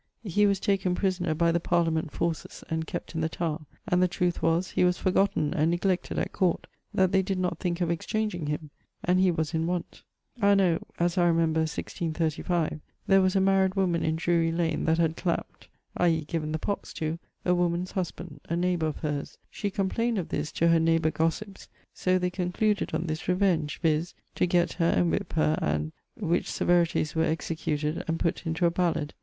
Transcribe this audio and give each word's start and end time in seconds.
[XXVIII.] 0.23 0.31
He 0.31 0.47
was 0.47 0.59
taken 0.59 0.95
prisoner 0.95 1.35
by 1.35 1.51
the 1.51 1.59
Parliament 1.59 2.09
forces, 2.11 2.63
and 2.71 2.87
kept 2.87 3.13
in 3.13 3.21
the 3.21 3.29
Tower; 3.29 3.67
and 3.87 4.01
the 4.01 4.07
trueth 4.07 4.41
was, 4.41 4.71
he 4.71 4.83
was 4.83 4.97
forgotten 4.97 5.53
and 5.53 5.69
neglected 5.69 6.17
at 6.17 6.33
Court, 6.33 6.65
that 6.91 7.11
they 7.11 7.21
did 7.21 7.37
not 7.37 7.59
thinke 7.59 7.81
of 7.81 7.91
exchanging 7.91 8.47
him, 8.47 8.71
and 9.03 9.19
he 9.19 9.29
was 9.29 9.53
in 9.53 9.67
want. 9.67 10.01
Anno... 10.41 10.81
(as 10.97 11.19
I 11.19 11.27
remember, 11.27 11.59
1635) 11.59 12.81
there 13.05 13.21
was 13.21 13.35
a 13.35 13.39
maried 13.39 13.75
woman 13.75 14.01
in 14.03 14.15
Drury 14.15 14.51
lane 14.51 14.85
that 14.85 14.97
had 14.97 15.15
clapt 15.15 15.67
(i.e. 15.97 16.25
given 16.25 16.51
the 16.51 16.57
pox 16.57 16.93
to) 16.93 17.19
a 17.45 17.53
woman's 17.53 17.91
husband, 17.91 18.39
a 18.49 18.55
neighbor 18.55 18.87
of 18.87 18.97
hers. 18.97 19.37
She 19.51 19.69
complained 19.69 20.17
of 20.17 20.29
this 20.29 20.51
to 20.53 20.69
her 20.69 20.79
neighbour 20.79 21.11
gossips. 21.11 21.67
So 21.93 22.17
they 22.17 22.31
concluded 22.31 22.95
on 22.95 23.05
this 23.05 23.27
revenge, 23.27 23.79
viz. 23.81 24.15
to 24.33 24.47
gett 24.47 24.73
her 24.79 24.89
and 24.89 25.13
whippe 25.13 25.33
her 25.33 25.59
and...; 25.61 25.91
which 26.15 26.49
severities 26.51 27.13
were 27.13 27.23
executed 27.23 28.03
and 28.07 28.19
put 28.19 28.47
into 28.47 28.65
a 28.65 28.71
ballad. 28.71 29.13